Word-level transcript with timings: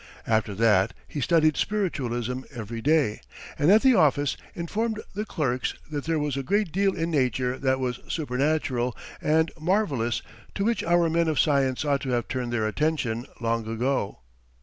After 0.25 0.55
that 0.55 0.95
he 1.07 1.21
studied 1.21 1.55
spiritualism 1.57 2.41
every 2.51 2.81
day, 2.81 3.21
and 3.59 3.71
at 3.71 3.83
the 3.83 3.93
office, 3.93 4.35
informed 4.55 4.99
the 5.13 5.25
clerks 5.27 5.75
that 5.91 6.05
there 6.05 6.17
was 6.17 6.35
a 6.35 6.41
great 6.41 6.71
deal 6.71 6.95
in 6.95 7.11
nature 7.11 7.59
that 7.59 7.79
was 7.79 7.99
supernatural 8.07 8.97
and 9.21 9.51
marvellous 9.59 10.23
to 10.55 10.65
which 10.65 10.83
our 10.83 11.07
men 11.07 11.27
of 11.27 11.39
science 11.39 11.85
ought 11.85 12.01
to 12.01 12.09
have 12.09 12.27
turned 12.27 12.51
their 12.51 12.65
attention 12.67 13.27
long 13.39 13.67
ago. 13.67 14.17